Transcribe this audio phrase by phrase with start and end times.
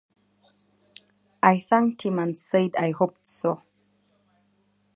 [1.43, 3.61] I thanked him and said I hoped so.